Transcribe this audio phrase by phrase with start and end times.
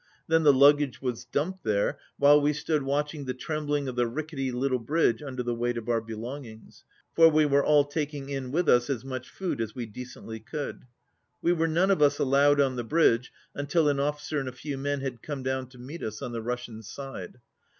[0.27, 4.07] Then the luggage was dumped there, while we stood watching the trem bling of the
[4.07, 8.51] rickety little bridge under the weight of our belongings, for we were all taking in
[8.51, 10.85] with us as much food as we decently could.
[11.43, 14.75] We were none of us allowed on the bridge until an officer and a few
[14.75, 17.39] men had come down to meet us on the Russian side.